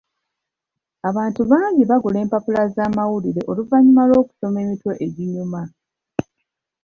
Abantu 1.09 1.41
bangi 1.51 1.83
bagula 1.89 2.17
empapula 2.23 2.61
z'amawulire 2.73 3.41
oluvannyuma 3.51 4.03
lw'okusoma 4.09 4.57
emitwe 4.65 4.93
eginyuma. 5.05 5.61